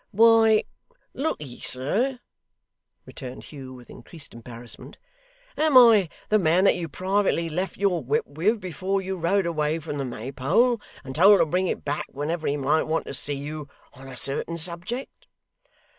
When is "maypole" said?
10.05-10.81